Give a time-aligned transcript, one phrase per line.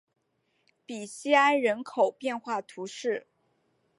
[0.83, 3.27] 比西埃人口变化图示